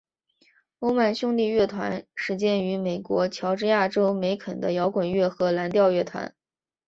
[0.79, 6.33] 欧曼兄弟乐团始建于美国乔治亚州梅肯的摇滚乐和蓝调乐团。